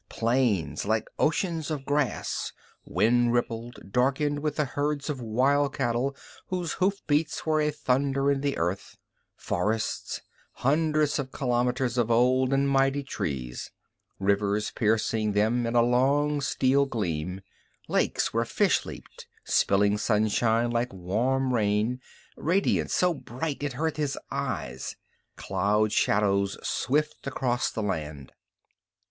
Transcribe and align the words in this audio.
Plains 0.09 0.83
like 0.83 1.07
oceans 1.19 1.69
of 1.69 1.85
grass, 1.85 2.53
wind 2.85 3.33
rippled, 3.33 3.91
darkened 3.91 4.39
with 4.39 4.55
the 4.55 4.65
herds 4.65 5.11
of 5.11 5.21
wild 5.21 5.75
cattle 5.75 6.15
whose 6.47 6.71
hoofbeats 6.73 7.45
were 7.45 7.61
a 7.61 7.69
thunder 7.69 8.31
in 8.31 8.41
the 8.41 8.57
earth; 8.57 8.97
forests, 9.35 10.21
hundreds 10.53 11.19
of 11.19 11.31
kilometers 11.31 11.99
of 11.99 12.09
old 12.09 12.51
and 12.51 12.67
mighty 12.67 13.03
trees, 13.03 13.69
rivers 14.17 14.71
piercing 14.71 15.33
them 15.33 15.67
in 15.67 15.75
a 15.75 15.83
long 15.83 16.41
steel 16.41 16.87
gleam; 16.87 17.41
lakes 17.87 18.33
where 18.33 18.43
fish 18.43 18.83
leaped; 18.87 19.27
spilling 19.45 19.99
sunshine 19.99 20.71
like 20.71 20.91
warm 20.91 21.53
rain, 21.53 21.99
radiance 22.35 22.91
so 22.95 23.13
bright 23.13 23.61
it 23.61 23.73
hurt 23.73 23.97
his 23.97 24.17
eyes, 24.31 24.95
cloud 25.35 25.91
shadows 25.91 26.57
swift 26.67 27.27
across 27.27 27.69
the 27.69 27.83
land. 27.83 28.31